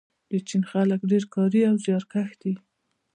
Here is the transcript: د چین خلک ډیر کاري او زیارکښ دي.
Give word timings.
د 0.31 0.33
چین 0.47 0.63
خلک 0.71 0.99
ډیر 1.11 1.23
کاري 1.33 1.61
او 1.69 1.75
زیارکښ 1.85 2.29
دي. 2.41 2.53